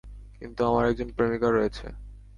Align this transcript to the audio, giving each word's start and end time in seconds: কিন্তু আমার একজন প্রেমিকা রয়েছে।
কিন্তু 0.41 0.61
আমার 0.65 0.83
একজন 0.91 1.09
প্রেমিকা 1.17 1.47
রয়েছে। 1.49 1.85